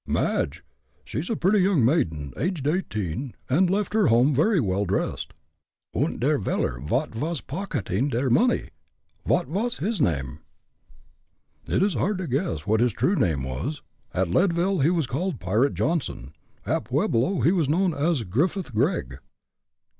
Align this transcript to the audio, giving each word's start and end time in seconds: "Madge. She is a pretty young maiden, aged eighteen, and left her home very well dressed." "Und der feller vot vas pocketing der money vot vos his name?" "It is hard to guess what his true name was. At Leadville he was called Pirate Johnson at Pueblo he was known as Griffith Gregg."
"Madge. 0.07 0.63
She 1.05 1.19
is 1.19 1.29
a 1.29 1.35
pretty 1.35 1.59
young 1.59 1.85
maiden, 1.85 2.33
aged 2.35 2.65
eighteen, 2.67 3.35
and 3.47 3.69
left 3.69 3.93
her 3.93 4.07
home 4.07 4.33
very 4.33 4.59
well 4.59 4.83
dressed." 4.83 5.35
"Und 5.93 6.19
der 6.19 6.39
feller 6.39 6.79
vot 6.79 7.13
vas 7.13 7.39
pocketing 7.39 8.09
der 8.09 8.31
money 8.31 8.69
vot 9.27 9.45
vos 9.45 9.77
his 9.77 10.01
name?" 10.01 10.39
"It 11.69 11.83
is 11.83 11.93
hard 11.93 12.17
to 12.17 12.25
guess 12.25 12.65
what 12.65 12.79
his 12.79 12.93
true 12.93 13.13
name 13.15 13.43
was. 13.43 13.83
At 14.11 14.31
Leadville 14.31 14.79
he 14.79 14.89
was 14.89 15.05
called 15.05 15.39
Pirate 15.39 15.75
Johnson 15.75 16.33
at 16.65 16.85
Pueblo 16.85 17.41
he 17.41 17.51
was 17.51 17.69
known 17.69 17.93
as 17.93 18.23
Griffith 18.23 18.73
Gregg." 18.73 19.19